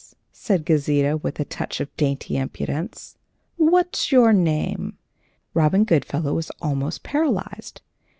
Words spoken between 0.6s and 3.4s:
Gauzita, with a touch of dainty impudence.